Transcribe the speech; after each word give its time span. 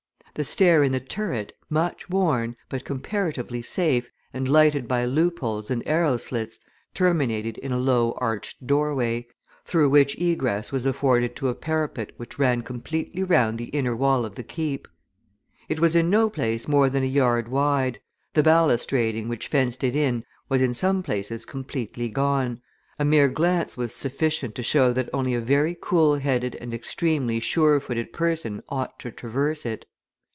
The 0.33 0.45
stair 0.45 0.81
in 0.81 0.93
the 0.93 1.01
turret, 1.01 1.51
much 1.69 2.09
worn, 2.09 2.55
but 2.69 2.85
comparatively 2.85 3.61
safe, 3.61 4.09
and 4.33 4.47
lighted 4.47 4.87
by 4.87 5.03
loopholes 5.03 5.69
and 5.69 5.85
arrow 5.85 6.15
slits, 6.15 6.57
terminated 6.93 7.57
in 7.57 7.73
a 7.73 7.77
low 7.77 8.13
arched 8.17 8.65
doorway, 8.65 9.27
through 9.65 9.89
which 9.89 10.15
egress 10.17 10.71
was 10.71 10.85
afforded 10.85 11.35
to 11.35 11.49
a 11.49 11.53
parapet 11.53 12.13
which 12.15 12.39
ran 12.39 12.61
completely 12.61 13.23
round 13.25 13.57
the 13.57 13.65
inner 13.65 13.93
wall 13.93 14.23
of 14.23 14.35
the 14.35 14.41
Keep. 14.41 14.87
It 15.67 15.81
was 15.81 15.97
in 15.97 16.09
no 16.09 16.29
place 16.29 16.65
more 16.65 16.89
than 16.89 17.03
a 17.03 17.07
yard 17.07 17.49
wide; 17.49 17.99
the 18.33 18.41
balustrading 18.41 19.27
which 19.27 19.49
fenced 19.49 19.83
it 19.83 19.97
in 19.97 20.23
was 20.47 20.61
in 20.61 20.73
some 20.73 21.03
places 21.03 21.45
completely 21.45 22.07
gone, 22.07 22.61
a 22.97 23.03
mere 23.03 23.27
glance 23.27 23.75
was 23.75 23.93
sufficient 23.93 24.55
to 24.55 24.63
show 24.63 24.93
that 24.93 25.09
only 25.11 25.33
a 25.33 25.41
very 25.41 25.77
cool 25.81 26.15
headed 26.19 26.55
and 26.55 26.73
extremely 26.73 27.41
sure 27.41 27.81
footed 27.81 28.13
person 28.13 28.63
ought 28.69 28.97
to 29.01 29.11
traverse 29.11 29.65
it. 29.65 29.85